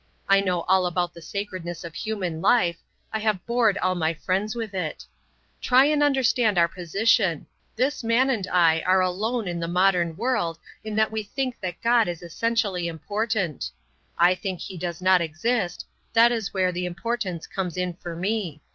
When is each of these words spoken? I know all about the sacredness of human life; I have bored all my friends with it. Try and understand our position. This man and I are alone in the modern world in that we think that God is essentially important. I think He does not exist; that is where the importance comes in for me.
I 0.27 0.41
know 0.41 0.61
all 0.61 0.87
about 0.87 1.13
the 1.13 1.21
sacredness 1.21 1.83
of 1.83 1.93
human 1.93 2.41
life; 2.41 2.77
I 3.13 3.19
have 3.19 3.45
bored 3.45 3.77
all 3.77 3.93
my 3.93 4.15
friends 4.15 4.55
with 4.55 4.73
it. 4.73 5.05
Try 5.61 5.85
and 5.85 6.01
understand 6.01 6.57
our 6.57 6.67
position. 6.67 7.45
This 7.75 8.03
man 8.03 8.31
and 8.31 8.47
I 8.47 8.81
are 8.81 9.01
alone 9.01 9.47
in 9.47 9.59
the 9.59 9.67
modern 9.67 10.17
world 10.17 10.57
in 10.83 10.95
that 10.95 11.11
we 11.11 11.21
think 11.21 11.59
that 11.59 11.83
God 11.83 12.07
is 12.07 12.23
essentially 12.23 12.87
important. 12.87 13.69
I 14.17 14.33
think 14.33 14.59
He 14.59 14.75
does 14.75 15.03
not 15.03 15.21
exist; 15.21 15.85
that 16.13 16.31
is 16.31 16.51
where 16.51 16.71
the 16.71 16.87
importance 16.87 17.45
comes 17.45 17.77
in 17.77 17.93
for 17.93 18.15
me. 18.15 18.59